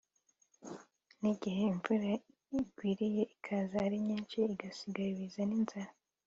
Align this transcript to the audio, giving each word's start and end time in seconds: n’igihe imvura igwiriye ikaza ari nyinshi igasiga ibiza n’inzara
n’igihe 1.19 1.61
imvura 1.73 2.11
igwiriye 2.59 3.23
ikaza 3.35 3.75
ari 3.85 3.97
nyinshi 4.07 4.37
igasiga 4.53 5.01
ibiza 5.11 5.43
n’inzara 5.49 5.93